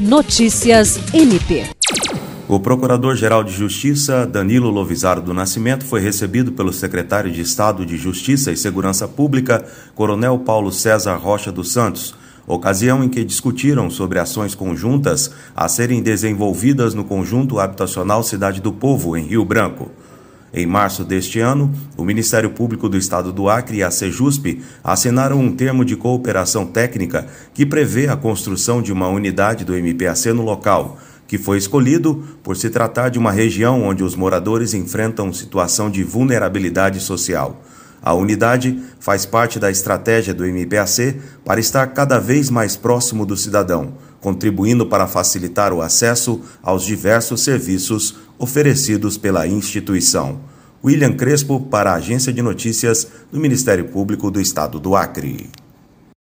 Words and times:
Notícias 0.00 0.98
MP. 1.12 1.66
O 2.48 2.58
Procurador-Geral 2.58 3.44
de 3.44 3.52
Justiça, 3.52 4.26
Danilo 4.26 4.70
Lovisaro 4.70 5.20
do 5.20 5.34
Nascimento, 5.34 5.84
foi 5.84 6.00
recebido 6.00 6.52
pelo 6.52 6.72
secretário 6.72 7.30
de 7.30 7.42
Estado 7.42 7.84
de 7.84 7.98
Justiça 7.98 8.50
e 8.50 8.56
Segurança 8.56 9.06
Pública, 9.06 9.62
Coronel 9.94 10.38
Paulo 10.38 10.72
César 10.72 11.16
Rocha 11.16 11.52
dos 11.52 11.70
Santos, 11.70 12.14
ocasião 12.46 13.04
em 13.04 13.10
que 13.10 13.22
discutiram 13.22 13.90
sobre 13.90 14.18
ações 14.18 14.54
conjuntas 14.54 15.32
a 15.54 15.68
serem 15.68 16.00
desenvolvidas 16.00 16.94
no 16.94 17.04
conjunto 17.04 17.60
habitacional 17.60 18.22
Cidade 18.22 18.62
do 18.62 18.72
Povo, 18.72 19.18
em 19.18 19.26
Rio 19.26 19.44
Branco. 19.44 19.90
Em 20.52 20.66
março 20.66 21.04
deste 21.04 21.38
ano, 21.38 21.72
o 21.96 22.04
Ministério 22.04 22.50
Público 22.50 22.88
do 22.88 22.96
Estado 22.96 23.32
do 23.32 23.48
Acre 23.48 23.78
e 23.78 23.82
a 23.84 23.90
Sejusp 23.90 24.60
assinaram 24.82 25.38
um 25.38 25.54
termo 25.54 25.84
de 25.84 25.94
cooperação 25.94 26.66
técnica 26.66 27.26
que 27.54 27.64
prevê 27.64 28.08
a 28.08 28.16
construção 28.16 28.82
de 28.82 28.92
uma 28.92 29.08
unidade 29.08 29.64
do 29.64 29.76
MPAC 29.76 30.32
no 30.32 30.42
local 30.42 30.98
que 31.30 31.38
foi 31.38 31.58
escolhido 31.58 32.24
por 32.42 32.56
se 32.56 32.68
tratar 32.68 33.08
de 33.08 33.16
uma 33.16 33.30
região 33.30 33.84
onde 33.84 34.02
os 34.02 34.16
moradores 34.16 34.74
enfrentam 34.74 35.32
situação 35.32 35.88
de 35.88 36.02
vulnerabilidade 36.02 36.98
social. 36.98 37.62
A 38.02 38.12
unidade 38.14 38.82
faz 38.98 39.24
parte 39.24 39.56
da 39.56 39.70
estratégia 39.70 40.34
do 40.34 40.44
MPAC 40.44 41.20
para 41.44 41.60
estar 41.60 41.86
cada 41.88 42.18
vez 42.18 42.50
mais 42.50 42.74
próximo 42.74 43.24
do 43.24 43.36
cidadão, 43.36 43.92
contribuindo 44.20 44.86
para 44.86 45.06
facilitar 45.06 45.72
o 45.72 45.82
acesso 45.82 46.40
aos 46.62 46.84
diversos 46.84 47.42
serviços 47.42 48.16
oferecidos 48.38 49.16
pela 49.16 49.46
instituição. 49.46 50.40
William 50.82 51.12
Crespo, 51.12 51.60
para 51.60 51.92
a 51.92 51.96
Agência 51.96 52.32
de 52.32 52.40
Notícias 52.40 53.06
do 53.30 53.38
Ministério 53.38 53.86
Público 53.88 54.30
do 54.30 54.40
Estado 54.40 54.80
do 54.80 54.96
Acre. 54.96 55.50